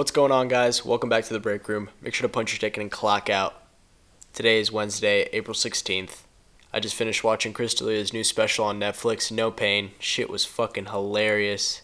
[0.00, 0.82] What's going on, guys?
[0.82, 1.90] Welcome back to the break room.
[2.00, 3.64] Make sure to punch your ticket and clock out.
[4.32, 6.22] Today is Wednesday, April 16th.
[6.72, 9.90] I just finished watching Chris D'Elia's new special on Netflix, No Pain.
[9.98, 11.82] Shit was fucking hilarious.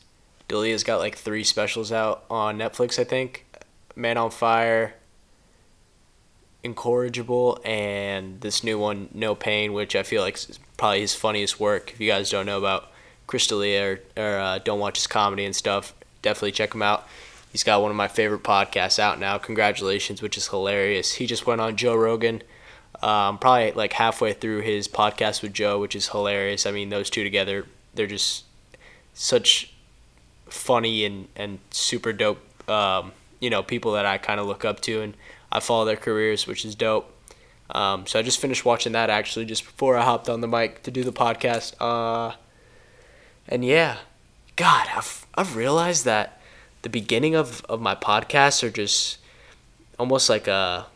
[0.49, 3.45] D'Elia's got like three specials out on Netflix, I think.
[3.95, 4.95] Man on Fire,
[6.63, 11.61] Incorrigible, and this new one, No Pain, which I feel like is probably his funniest
[11.61, 11.93] work.
[11.93, 12.91] If you guys don't know about
[13.27, 15.93] Chris D'Elia or, or uh, don't watch his comedy and stuff,
[16.23, 17.07] definitely check him out.
[17.57, 19.39] He's got one of my favorite podcasts out now.
[19.39, 21.15] Congratulations, which is hilarious.
[21.15, 22.43] He just went on Joe Rogan.
[23.03, 26.67] Um, probably like halfway through his podcast with Joe, which is hilarious.
[26.67, 28.45] I mean, those two together, they're just
[29.15, 29.73] such
[30.51, 34.81] funny and, and super dope, um, you know, people that I kind of look up
[34.81, 35.17] to and
[35.51, 37.11] I follow their careers, which is dope.
[37.71, 40.83] Um, so I just finished watching that actually just before I hopped on the mic
[40.83, 41.73] to do the podcast.
[41.81, 42.37] Uh,
[43.49, 43.97] and yeah,
[44.57, 46.37] God, I've, I've realized that
[46.87, 49.19] the beginning of, of my podcasts are just
[49.99, 50.87] almost like a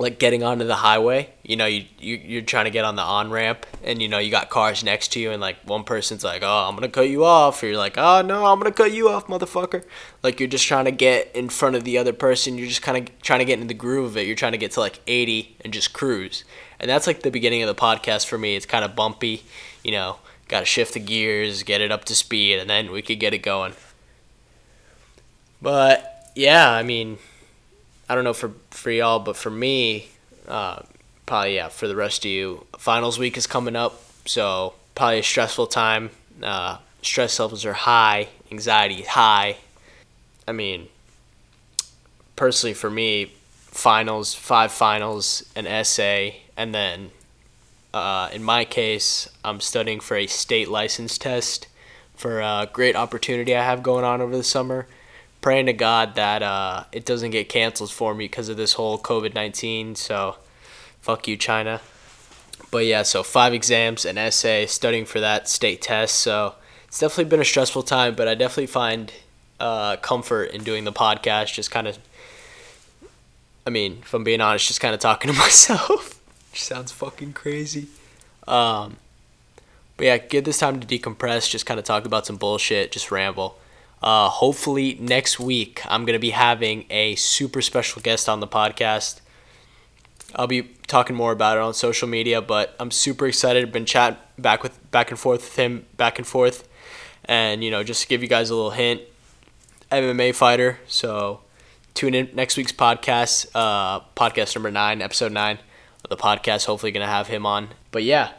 [0.00, 1.30] like getting onto the highway.
[1.44, 4.18] You know, you, you you're trying to get on the on ramp, and you know
[4.18, 7.08] you got cars next to you, and like one person's like, "Oh, I'm gonna cut
[7.08, 9.84] you off," or you're like, "Oh no, I'm gonna cut you off, motherfucker."
[10.24, 12.58] Like you're just trying to get in front of the other person.
[12.58, 14.26] You're just kind of trying to get into the groove of it.
[14.26, 16.42] You're trying to get to like 80 and just cruise.
[16.80, 18.56] And that's like the beginning of the podcast for me.
[18.56, 19.44] It's kind of bumpy,
[19.84, 20.16] you know.
[20.48, 23.32] Got to shift the gears, get it up to speed, and then we could get
[23.32, 23.74] it going.
[25.62, 27.18] But yeah, I mean,
[28.08, 30.08] I don't know for for y'all, but for me,
[30.48, 30.82] uh,
[31.26, 31.68] probably yeah.
[31.68, 36.10] For the rest of you, finals week is coming up, so probably a stressful time.
[36.42, 39.58] Uh, stress levels are high, anxiety high.
[40.48, 40.88] I mean,
[42.36, 43.32] personally for me,
[43.66, 47.10] finals, five finals, an essay, and then
[47.92, 51.66] uh, in my case, I'm studying for a state license test
[52.14, 54.86] for a great opportunity I have going on over the summer
[55.40, 58.98] praying to God that uh, it doesn't get canceled for me because of this whole
[58.98, 59.94] COVID 19.
[59.94, 60.36] So,
[61.00, 61.80] fuck you, China.
[62.70, 66.16] But yeah, so five exams, an essay, studying for that state test.
[66.16, 66.54] So,
[66.86, 69.12] it's definitely been a stressful time, but I definitely find
[69.58, 71.98] uh, comfort in doing the podcast, just kind of.
[73.66, 76.20] I mean, if I'm being honest, just kind of talking to myself.
[76.52, 77.86] Sounds fucking crazy.
[78.48, 78.96] Um,
[79.96, 83.10] but yeah, give this time to decompress, just kind of talk about some bullshit, just
[83.12, 83.58] ramble.
[84.02, 88.48] Uh, hopefully, next week, I'm going to be having a super special guest on the
[88.48, 89.20] podcast.
[90.34, 93.62] I'll be talking more about it on social media, but I'm super excited.
[93.62, 96.68] I've been chatting back with back and forth with him, back and forth,
[97.24, 99.02] and you know, just to give you guys a little hint,
[99.90, 100.78] MMA fighter.
[100.86, 101.40] So
[101.92, 105.58] tune in next week's podcast, uh, podcast number nine, episode nine
[106.04, 106.66] of the podcast.
[106.66, 107.68] Hopefully, gonna have him on.
[107.90, 108.32] But yeah,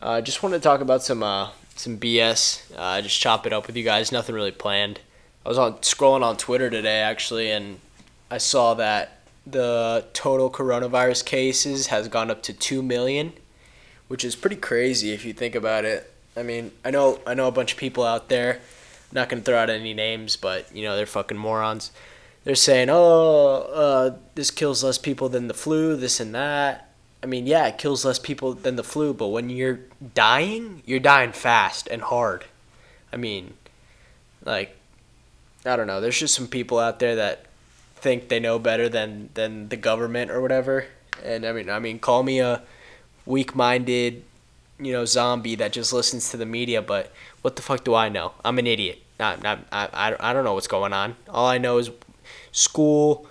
[0.00, 2.62] I uh, just wanted to talk about some uh, some BS.
[2.76, 4.12] Uh, just chop it up with you guys.
[4.12, 5.00] Nothing really planned.
[5.44, 7.80] I was on scrolling on Twitter today actually, and
[8.30, 13.32] I saw that the total coronavirus cases has gone up to two million,
[14.08, 16.12] which is pretty crazy if you think about it.
[16.36, 18.54] I mean, I know I know a bunch of people out there.
[18.54, 21.90] I'm not gonna throw out any names, but you know they're fucking morons.
[22.44, 26.89] They're saying, "Oh, uh, this kills less people than the flu, this and that."
[27.22, 29.80] I mean, yeah, it kills less people than the flu, but when you're
[30.14, 32.46] dying, you're dying fast and hard.
[33.12, 33.54] I mean,
[34.44, 34.76] like,
[35.66, 36.00] I don't know.
[36.00, 37.44] There's just some people out there that
[37.96, 40.86] think they know better than than the government or whatever.
[41.22, 42.62] And I mean, I mean, call me a
[43.26, 44.24] weak-minded,
[44.78, 46.80] you know, zombie that just listens to the media.
[46.80, 48.32] But what the fuck do I know?
[48.42, 49.02] I'm an idiot.
[49.18, 51.16] I, I, I, I don't know what's going on.
[51.28, 51.90] All I know is
[52.52, 53.26] school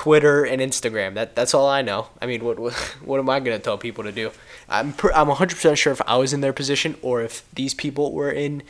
[0.00, 1.12] Twitter and Instagram.
[1.12, 2.06] That that's all I know.
[2.22, 2.72] I mean, what what,
[3.04, 4.30] what am I gonna tell people to do?
[4.66, 8.12] I'm per, I'm 100% sure if I was in their position or if these people
[8.12, 8.62] were in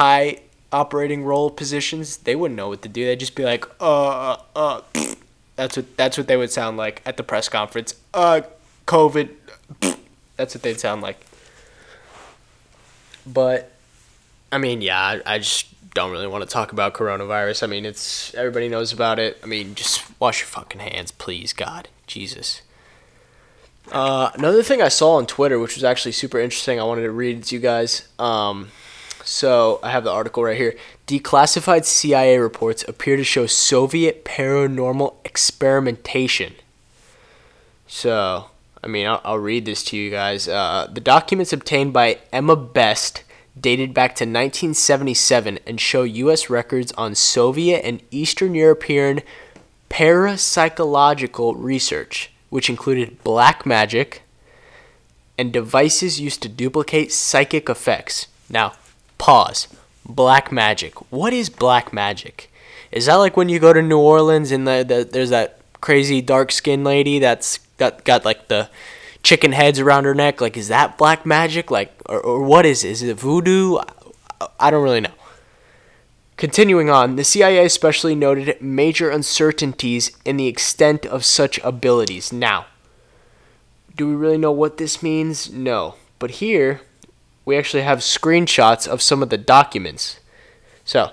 [0.00, 0.38] high
[0.72, 3.04] operating role positions, they wouldn't know what to do.
[3.04, 4.80] They'd just be like, uh, uh,
[5.56, 7.94] that's what that's what they would sound like at the press conference.
[8.14, 8.40] Uh,
[8.86, 9.28] COVID.
[10.36, 11.20] That's what they'd sound like.
[13.26, 13.70] But,
[14.50, 17.62] I mean, yeah, I, I just don't really want to talk about coronavirus.
[17.62, 19.38] I mean, it's everybody knows about it.
[19.42, 22.62] I mean, just wash your fucking hands, please, God, Jesus.
[23.90, 27.10] Uh, another thing I saw on Twitter, which was actually super interesting, I wanted to
[27.10, 28.08] read to you guys.
[28.18, 28.68] Um,
[29.24, 30.76] so I have the article right here.
[31.06, 36.54] Declassified CIA reports appear to show Soviet paranormal experimentation.
[37.88, 38.46] So,
[38.82, 40.46] I mean, I'll, I'll read this to you guys.
[40.46, 43.24] Uh, the documents obtained by Emma Best
[43.58, 46.50] dated back to 1977 and show U.S.
[46.50, 49.20] records on Soviet and Eastern European
[49.88, 54.22] parapsychological research, which included black magic
[55.36, 58.26] and devices used to duplicate psychic effects.
[58.48, 58.74] Now,
[59.18, 59.68] pause.
[60.04, 60.94] Black magic.
[61.10, 62.52] What is black magic?
[62.92, 66.20] Is that like when you go to New Orleans and the, the there's that crazy
[66.20, 68.68] dark skinned lady that's got got like the
[69.22, 70.40] chicken heads around her neck?
[70.40, 71.70] Like, is that black magic?
[71.70, 72.90] Like, or, or what is it?
[72.90, 73.78] Is it voodoo?
[74.58, 75.12] I don't really know.
[76.36, 82.32] Continuing on, the CIA especially noted major uncertainties in the extent of such abilities.
[82.32, 82.64] Now,
[83.94, 85.52] do we really know what this means?
[85.52, 85.96] No.
[86.18, 86.80] But here,
[87.44, 90.18] we actually have screenshots of some of the documents.
[90.82, 91.12] So,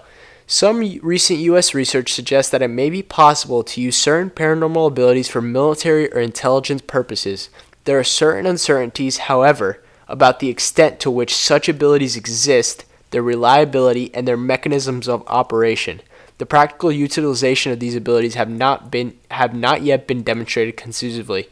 [0.49, 1.73] some recent U.S.
[1.73, 6.21] research suggests that it may be possible to use certain paranormal abilities for military or
[6.21, 7.49] intelligence purposes.
[7.87, 14.13] There are certain uncertainties, however, about the extent to which such abilities exist their reliability,
[14.13, 16.01] and their mechanisms of operation.
[16.37, 21.47] The practical utilization of these abilities have not been have not yet been demonstrated conclusively.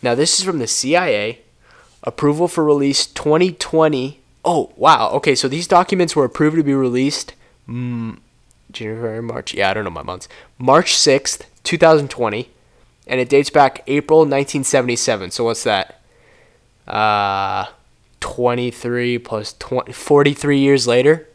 [0.00, 1.40] Now this is from the CIA.
[2.04, 4.20] Approval for release 2020.
[4.44, 5.10] Oh wow.
[5.14, 7.34] Okay, so these documents were approved to be released.
[7.68, 8.18] Mm,
[8.70, 9.52] January, March.
[9.52, 10.28] Yeah, I don't know my months.
[10.58, 12.50] March 6th, 2020,
[13.06, 15.30] and it dates back April 1977.
[15.30, 16.00] So what's that?
[16.86, 17.66] Uh
[18.24, 21.28] 23 plus 20, 43 years later.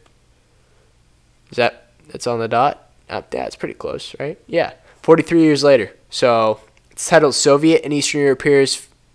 [1.50, 2.90] Is that that's on the dot?
[3.08, 4.36] Uh, it's pretty close, right?
[4.48, 4.72] Yeah,
[5.02, 5.94] 43 years later.
[6.10, 8.66] So it's titled Soviet and Eastern European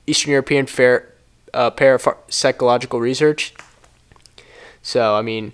[0.07, 1.13] Eastern European Fair
[1.53, 3.53] uh, Parapsychological Research.
[4.81, 5.53] So I mean,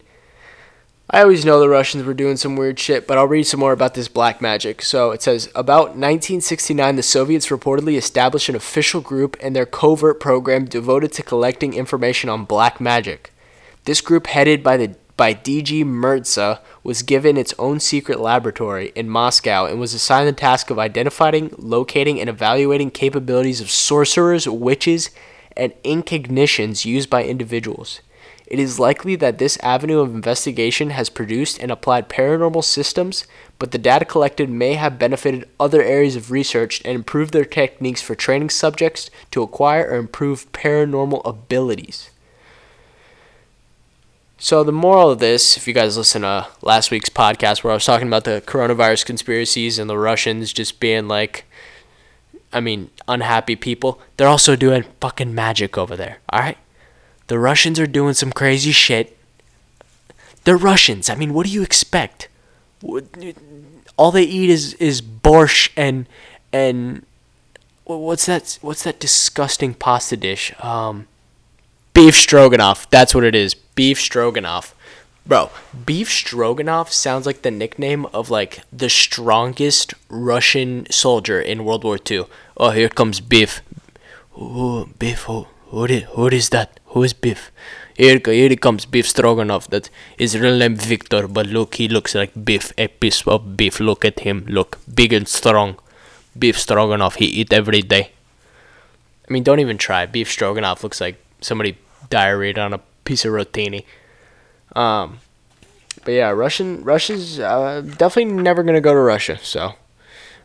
[1.14, 3.74] I always know the Russians were doing some weird shit, but I'll read some more
[3.74, 4.82] about this black magic.
[4.82, 10.22] So it says about 1969, the Soviets reportedly established an official group and their covert
[10.22, 13.34] program devoted to collecting information on black magic.
[13.84, 19.10] This group, headed by the by DG Murza, was given its own secret laboratory in
[19.10, 25.10] Moscow and was assigned the task of identifying, locating, and evaluating capabilities of sorcerers, witches,
[25.58, 28.00] and incognitions used by individuals.
[28.52, 33.26] It is likely that this avenue of investigation has produced and applied paranormal systems,
[33.60, 38.02] but the data collected may have benefited other areas of research and improved their techniques
[38.02, 42.10] for training subjects to acquire or improve paranormal abilities.
[44.38, 47.76] So, the moral of this, if you guys listen to last week's podcast where I
[47.76, 51.46] was talking about the coronavirus conspiracies and the Russians just being like,
[52.52, 56.58] I mean, unhappy people, they're also doing fucking magic over there, alright?
[57.32, 59.18] The Russians are doing some crazy shit.
[60.44, 61.10] They're Russians.
[61.10, 62.28] I mean, what do you expect?
[63.96, 66.08] All they eat is is borscht and
[66.52, 67.06] and
[67.86, 68.60] what's that?
[68.62, 70.52] What's that disgusting pasta dish?
[70.62, 71.08] Um,
[71.94, 72.90] beef stroganoff.
[72.90, 73.54] That's what it is.
[73.54, 74.76] Beef stroganoff.
[75.26, 75.52] Bro,
[75.86, 81.98] beef stroganoff sounds like the nickname of like the strongest Russian soldier in World War
[81.98, 82.26] II.
[82.58, 83.62] Oh, here comes beef.
[84.36, 85.30] Oh, beef.
[85.30, 86.81] Oh, what is, what is that?
[86.92, 87.52] Who is Biff?
[87.96, 89.70] Here, here comes Biff Stroganoff.
[89.70, 93.80] That is real name Victor, but look, he looks like Biff, a piece of beef.
[93.80, 95.78] Look at him, look, big and strong.
[96.38, 98.12] Beef Stroganoff, he eat every day.
[99.28, 100.06] I mean, don't even try.
[100.06, 101.78] Beef Stroganoff looks like somebody
[102.10, 103.86] diarrheaed on a piece of rotini.
[104.76, 105.20] Um,
[106.04, 109.38] but yeah, Russian Russia's uh, definitely never gonna go to Russia.
[109.42, 109.76] So, I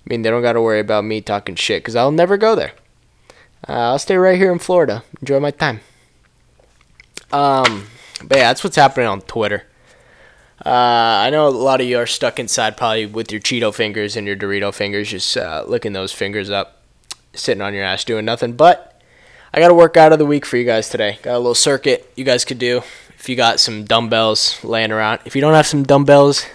[0.05, 2.73] mean, they don't got to worry about me talking shit because I'll never go there.
[3.69, 5.03] Uh, I'll stay right here in Florida.
[5.21, 5.81] Enjoy my time.
[7.33, 7.89] Um,
[8.25, 9.65] but yeah, that's what's happening on Twitter.
[10.65, 10.71] Uh,
[11.25, 14.27] I know a lot of you are stuck inside probably with your Cheeto fingers and
[14.27, 16.83] your Dorito fingers, just uh, licking those fingers up,
[17.35, 18.55] sitting on your ass doing nothing.
[18.55, 19.01] But
[19.53, 21.19] I got a workout of the week for you guys today.
[21.23, 22.83] Got a little circuit you guys could do
[23.19, 25.21] if you got some dumbbells laying around.
[25.25, 26.47] If you don't have some dumbbells,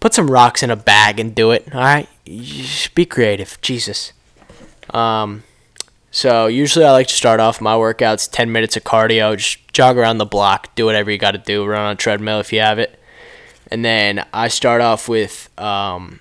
[0.00, 1.74] put some rocks in a bag and do it.
[1.74, 3.58] All right, just be creative.
[3.62, 4.12] Jesus.
[4.90, 5.44] Um,
[6.14, 9.98] so usually I like to start off my workouts 10 minutes of cardio, just jog
[9.98, 12.60] around the block, do whatever you got to do, run on a treadmill if you
[12.60, 13.00] have it.
[13.68, 16.20] And then I start off with um,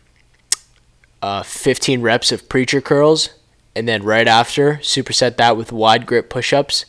[1.22, 3.30] uh, 15 reps of preacher curls,
[3.76, 6.86] and then right after, superset that with wide grip push ups.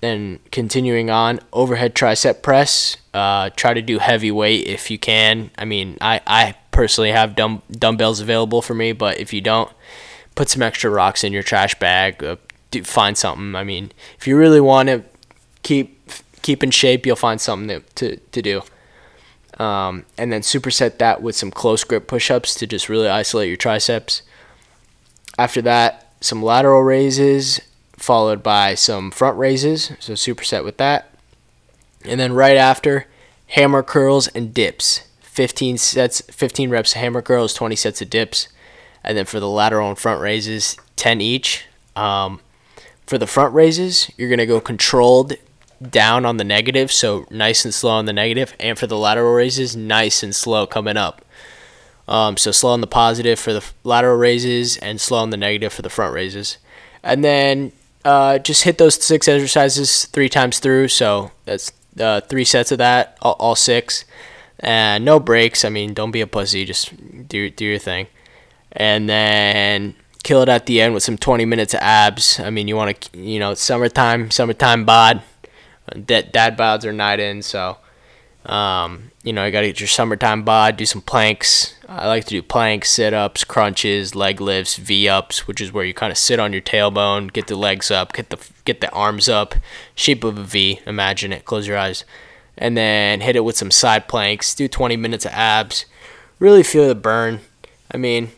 [0.00, 2.98] Then continuing on, overhead tricep press.
[3.12, 5.50] Uh, try to do heavy weight if you can.
[5.58, 9.72] I mean, I, I personally have dumb, dumbbells available for me, but if you don't,
[10.36, 12.22] put some extra rocks in your trash bag.
[12.22, 12.36] Uh,
[12.70, 13.56] do, find something.
[13.56, 15.02] I mean, if you really want to
[15.64, 16.12] keep
[16.42, 18.62] keep in shape, you'll find something to to, to do.
[19.62, 23.56] Um, and then superset that with some close grip push-ups to just really isolate your
[23.56, 24.20] triceps.
[25.38, 27.60] After that, some lateral raises
[27.96, 29.92] followed by some front raises.
[29.98, 31.10] So superset with that.
[32.04, 33.06] And then right after,
[33.48, 35.00] hammer curls and dips.
[35.22, 38.48] 15 sets, 15 reps of hammer curls, 20 sets of dips
[39.06, 41.64] and then for the lateral and front raises, 10 each.
[41.94, 42.40] Um,
[43.06, 45.34] for the front raises, you're going to go controlled
[45.90, 49.32] down on the negative, so nice and slow on the negative, and for the lateral
[49.32, 51.24] raises, nice and slow coming up.
[52.08, 55.72] Um, so slow on the positive for the lateral raises and slow on the negative
[55.72, 56.58] for the front raises.
[57.02, 57.72] And then
[58.04, 60.88] uh, just hit those six exercises three times through.
[60.88, 64.04] So that's uh, three sets of that, all, all six.
[64.60, 65.64] And no breaks.
[65.64, 66.64] I mean, don't be a pussy.
[66.64, 68.06] Just do, do your thing.
[68.76, 72.38] And then kill it at the end with some 20 minutes of abs.
[72.40, 75.22] I mean, you want to, you know, summertime, summertime bod.
[76.04, 77.78] Dad, dad bods are night in, so
[78.46, 81.74] um, you know, you got to get your summertime bod, do some planks.
[81.88, 85.84] I like to do planks, sit ups, crunches, leg lifts, V ups, which is where
[85.84, 88.90] you kind of sit on your tailbone, get the legs up, get the get the
[88.92, 89.56] arms up,
[89.96, 90.80] shape of a V.
[90.86, 91.44] Imagine it.
[91.44, 92.04] Close your eyes,
[92.56, 94.54] and then hit it with some side planks.
[94.54, 95.86] Do 20 minutes of abs.
[96.38, 97.40] Really feel the burn.
[97.90, 98.30] I mean,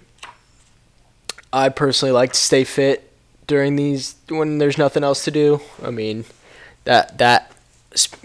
[1.52, 3.10] I personally like to stay fit
[3.46, 5.60] during these when there's nothing else to do.
[5.82, 6.24] I mean,
[6.84, 7.52] that that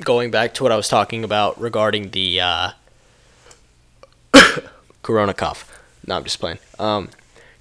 [0.02, 2.72] going back to what I was talking about regarding the uh,
[5.04, 5.70] Corona cough.
[6.06, 6.60] No, I'm just playing.
[6.80, 7.10] Um,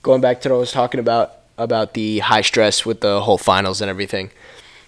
[0.03, 3.39] going back to what I was talking about about the high stress with the whole
[3.39, 4.31] finals and everything.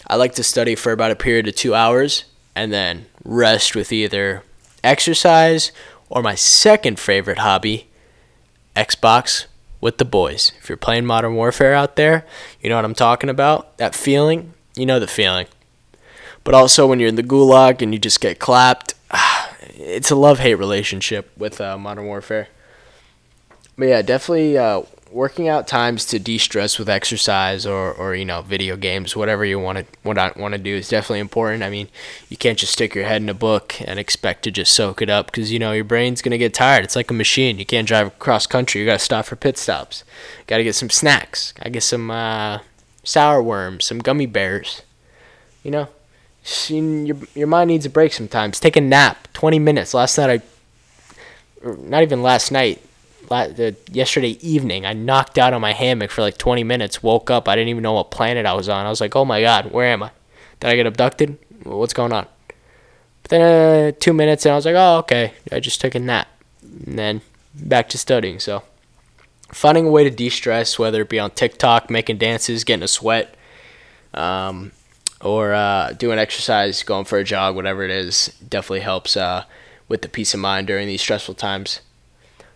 [0.07, 3.93] I like to study for about a period of two hours and then rest with
[3.93, 4.43] either
[4.83, 5.73] exercise
[6.11, 7.89] or my second favorite hobby,
[8.77, 9.47] Xbox
[9.85, 10.51] with the boys.
[10.59, 12.25] If you're playing Modern Warfare out there,
[12.61, 13.77] you know what I'm talking about.
[13.77, 15.47] That feeling, you know the feeling
[16.45, 18.95] but also when you're in the gulag and you just get clapped,
[19.75, 22.49] it's a love hate relationship with uh, Modern Warfare.
[23.77, 24.83] But yeah, definitely uh,
[25.15, 29.59] working out times to de-stress with exercise or, or you know video games, whatever you
[29.61, 31.63] want to what I want to do is definitely important.
[31.63, 31.89] I mean,
[32.29, 35.09] you can't just stick your head in a book and expect to just soak it
[35.09, 36.85] up because you know your brain's gonna get tired.
[36.85, 37.59] It's like a machine.
[37.59, 38.81] You can't drive across country.
[38.81, 40.03] You gotta stop for pit stops.
[40.49, 41.55] Got to get some snacks.
[41.63, 42.59] To get some uh,
[43.05, 44.83] sour worms, some gummy bears.
[45.63, 45.89] You know,
[46.69, 48.59] your your mind needs a break sometimes.
[48.59, 49.95] Take a nap, 20 minutes.
[49.95, 50.43] Last night
[51.63, 52.83] I, not even last night,
[53.91, 57.03] yesterday evening, I knocked out on my hammock for like 20 minutes.
[57.03, 58.87] Woke up, I didn't even know what planet I was on.
[58.87, 60.11] I was like, oh my god, where am I?
[60.61, 61.39] Did I get abducted?
[61.63, 62.27] What's going on?
[63.23, 66.01] But then uh, two minutes, and I was like, oh okay, I just took a
[66.01, 66.29] nap,
[66.63, 67.21] and then
[67.55, 68.39] back to studying.
[68.41, 68.63] So
[69.53, 73.35] finding a way to de-stress, whether it be on TikTok, making dances, getting a sweat.
[74.13, 74.73] Um,
[75.25, 79.45] or uh, doing exercise, going for a jog, whatever it is, definitely helps uh,
[79.89, 81.81] with the peace of mind during these stressful times.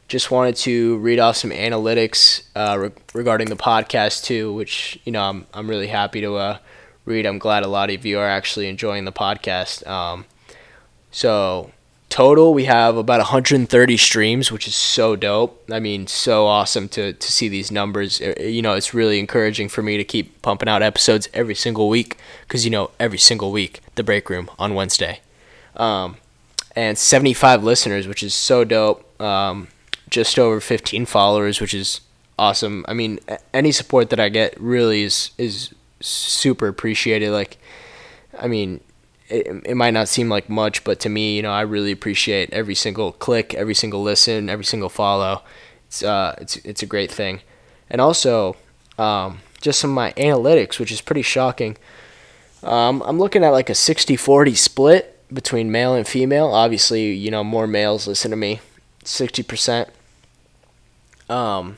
[0.09, 5.12] Just wanted to read off some analytics uh, re- regarding the podcast too, which you
[5.12, 6.59] know I'm I'm really happy to uh,
[7.05, 7.27] read.
[7.27, 9.87] I'm glad a lot of you are actually enjoying the podcast.
[9.87, 10.25] Um,
[11.11, 11.71] so
[12.09, 17.12] total we have about 130 streams which is so dope i mean so awesome to,
[17.12, 20.83] to see these numbers you know it's really encouraging for me to keep pumping out
[20.83, 25.21] episodes every single week because you know every single week the break room on wednesday
[25.77, 26.17] um,
[26.75, 29.69] and 75 listeners which is so dope um,
[30.09, 32.00] just over 15 followers which is
[32.38, 33.19] awesome i mean
[33.53, 37.59] any support that i get really is is super appreciated like
[38.38, 38.81] i mean
[39.29, 42.53] it, it might not seem like much, but to me, you know, I really appreciate
[42.53, 45.43] every single click, every single listen, every single follow.
[45.87, 47.41] It's uh, it's it's a great thing,
[47.91, 48.57] and also
[48.99, 51.77] um, just some of my analytics, which is pretty shocking.
[52.62, 56.49] Um, I'm looking at like a 60-40 split between male and female.
[56.49, 58.61] Obviously, you know, more males listen to me,
[59.05, 59.88] 60%.
[61.28, 61.76] Um,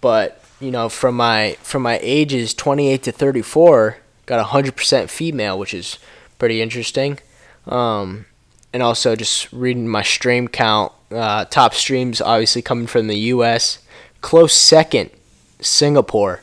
[0.00, 5.74] but you know, from my from my ages 28 to 34, got 100% female, which
[5.74, 5.98] is
[6.38, 7.18] pretty interesting.
[7.66, 8.26] Um,
[8.72, 10.92] and also just reading my stream count.
[11.10, 13.78] Uh, top streams obviously coming from the U.S.
[14.20, 15.10] Close second,
[15.60, 16.42] Singapore.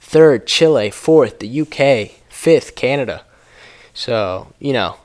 [0.00, 0.90] Third, Chile.
[0.90, 2.10] Fourth, the UK.
[2.28, 3.24] Fifth, Canada.
[3.92, 4.96] So you know,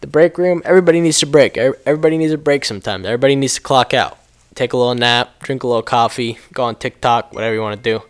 [0.00, 0.62] the break room.
[0.64, 1.56] Everybody needs to break.
[1.56, 3.06] Everybody needs a break sometimes.
[3.06, 4.18] Everybody needs to clock out.
[4.56, 5.42] Take a little nap.
[5.42, 6.38] Drink a little coffee.
[6.52, 7.32] Go on TikTok.
[7.34, 8.02] Whatever you want to do.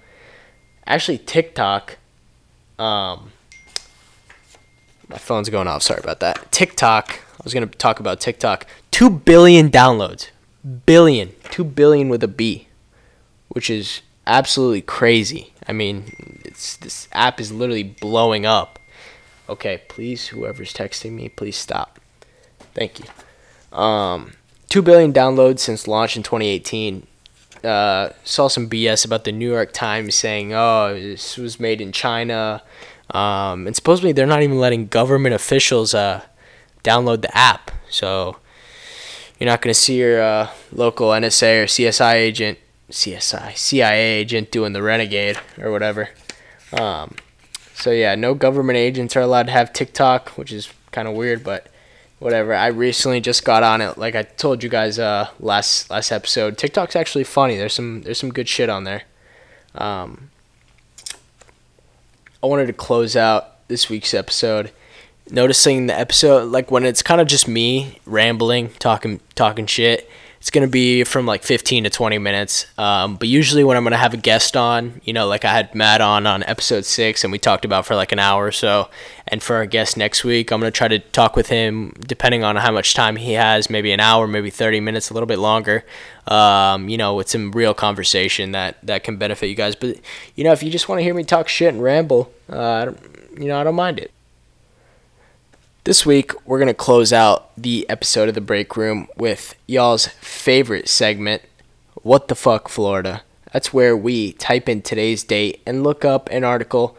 [0.87, 1.99] Actually, TikTok.
[2.79, 3.33] Um,
[5.09, 5.83] my phone's going off.
[5.83, 6.51] Sorry about that.
[6.53, 7.21] TikTok.
[7.33, 8.67] I was going to talk about TikTok.
[8.93, 10.31] 2 billion downloads.
[10.87, 11.33] Billion.
[11.51, 12.69] 2 billion with a B,
[13.49, 15.53] which is absolutely crazy.
[15.67, 16.13] I mean,
[16.45, 18.79] this app is literally blowing up.
[19.49, 22.01] Okay, please whoever's texting me, please stop.
[22.75, 23.07] Thank you.
[23.77, 24.33] Um
[24.69, 27.07] 2 billion downloads since launch in 2018.
[27.65, 31.91] Uh, saw some BS about the New York Times saying, "Oh, this was made in
[31.93, 32.63] China."
[33.11, 36.23] Um, and supposedly they're not even letting government officials uh,
[36.85, 37.71] download the app.
[37.89, 38.37] So
[39.39, 42.59] you're not going to see your uh, local NSA or CSI agent,
[42.91, 46.11] CSI, CIA agent doing the renegade or whatever.
[46.73, 47.15] Um,
[47.75, 51.45] so yeah, no government agents are allowed to have TikTok, which is kind of weird,
[51.45, 51.69] but
[52.19, 52.55] whatever.
[52.55, 53.99] I recently just got on it.
[53.99, 57.57] Like I told you guys uh, last last episode, TikTok's actually funny.
[57.57, 59.03] There's some there's some good shit on there.
[59.75, 60.31] Um,
[62.43, 64.71] I wanted to close out this week's episode
[65.31, 70.09] noticing the episode like when it's kind of just me rambling, talking talking shit
[70.47, 72.67] it's gonna be from like 15 to 20 minutes.
[72.79, 75.75] Um, but usually when I'm gonna have a guest on, you know, like I had
[75.75, 78.89] Matt on on episode six, and we talked about for like an hour or so.
[79.27, 82.55] And for our guest next week, I'm gonna try to talk with him, depending on
[82.55, 85.85] how much time he has, maybe an hour, maybe 30 minutes, a little bit longer.
[86.29, 89.75] Um, you know, with some real conversation that that can benefit you guys.
[89.75, 89.97] But
[90.37, 92.93] you know, if you just want to hear me talk shit and ramble, uh,
[93.37, 94.13] you know, I don't mind it.
[95.87, 100.09] This week, we're going to close out the episode of The Break Room with y'all's
[100.09, 101.43] favorite segment,
[102.03, 103.23] What the Fuck Florida.
[103.53, 106.97] That's where we type in today's date and look up an article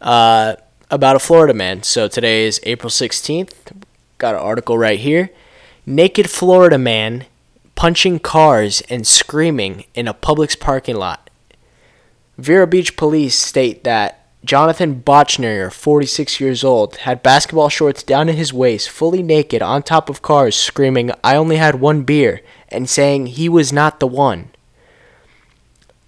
[0.00, 0.54] uh,
[0.88, 1.82] about a Florida man.
[1.82, 3.54] So today is April 16th.
[4.18, 5.30] Got an article right here.
[5.84, 7.26] Naked Florida man
[7.74, 11.28] punching cars and screaming in a Publix parking lot.
[12.38, 18.32] Vero Beach police state that Jonathan Botchner, 46 years old, had basketball shorts down to
[18.32, 22.90] his waist, fully naked, on top of cars, screaming, I only had one beer, and
[22.90, 24.50] saying he was not the one.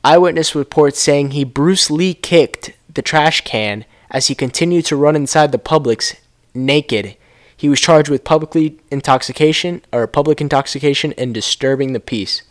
[0.03, 5.17] Eyewitness reports saying he Bruce Lee kicked the trash can as he continued to run
[5.17, 6.17] inside the Publix
[6.55, 7.17] naked.
[7.57, 12.43] He was charged with publicly intoxication or public intoxication and disturbing the peace.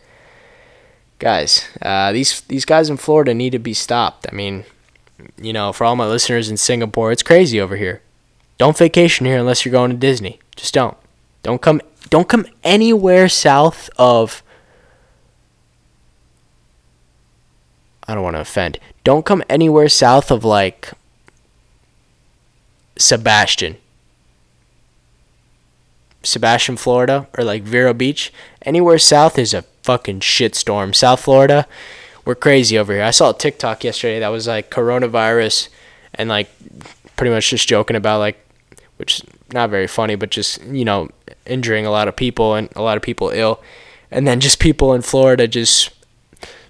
[1.19, 4.25] Guys, uh, these these guys in Florida need to be stopped.
[4.31, 4.65] I mean,
[5.37, 8.01] you know, for all my listeners in Singapore, it's crazy over here.
[8.57, 10.39] Don't vacation here unless you're going to Disney.
[10.55, 10.97] Just don't.
[11.41, 14.43] Don't come don't come anywhere south of
[18.07, 18.79] I don't want to offend.
[19.03, 20.91] Don't come anywhere south of like
[22.97, 23.77] Sebastian.
[26.21, 28.31] Sebastian, Florida, or like Vero Beach.
[28.61, 30.95] Anywhere south is a fucking shitstorm.
[30.95, 31.67] South Florida,
[32.25, 33.03] we're crazy over here.
[33.03, 35.69] I saw a TikTok yesterday that was like coronavirus
[36.13, 36.49] and like
[37.15, 38.39] pretty much just joking about like
[38.97, 41.09] which is not very funny, but just, you know,
[41.45, 43.61] injuring a lot of people and a lot of people ill.
[44.11, 45.91] And then just people in Florida just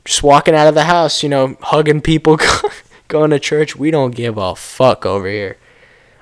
[0.06, 2.39] just walking out of the house, you know, hugging people,
[3.08, 3.75] going to church.
[3.75, 5.58] We don't give a fuck over here.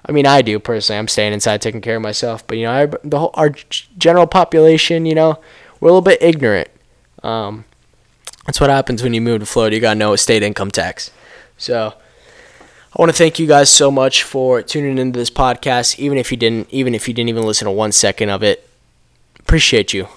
[0.05, 0.99] I mean, I do personally.
[0.99, 2.45] I'm staying inside, taking care of myself.
[2.45, 3.51] But you know, the whole our
[3.97, 5.39] general population, you know,
[5.79, 6.69] we're a little bit ignorant.
[7.23, 7.65] Um,
[8.45, 9.75] that's what happens when you move to Florida.
[9.75, 11.11] You got know state income tax.
[11.57, 11.93] So
[12.93, 15.99] I want to thank you guys so much for tuning into this podcast.
[15.99, 18.67] Even if you didn't, even if you didn't even listen to one second of it,
[19.39, 20.07] appreciate you.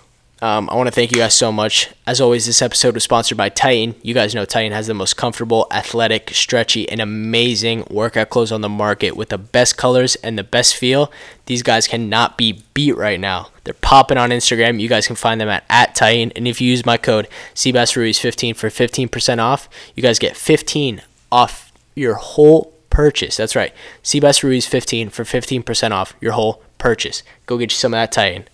[0.42, 1.90] Um, I want to thank you guys so much.
[2.06, 3.94] As always, this episode was sponsored by Titan.
[4.02, 8.60] You guys know Titan has the most comfortable, athletic, stretchy, and amazing workout clothes on
[8.60, 11.10] the market with the best colors and the best feel.
[11.46, 13.50] These guys cannot be beat right now.
[13.62, 14.80] They're popping on Instagram.
[14.80, 16.32] You guys can find them at, at Titan.
[16.36, 21.00] And if you use my code SEBASRUIZ15 for 15% off, you guys get 15
[21.32, 23.36] off your whole purchase.
[23.36, 23.72] That's right.
[24.02, 27.22] SEBASRUIZ15 for 15% off your whole purchase.
[27.46, 28.46] Go get you some of that Titan.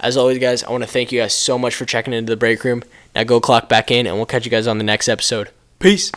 [0.00, 2.36] As always, guys, I want to thank you guys so much for checking into the
[2.36, 2.84] break room.
[3.14, 5.50] Now go clock back in, and we'll catch you guys on the next episode.
[5.80, 6.12] Peace.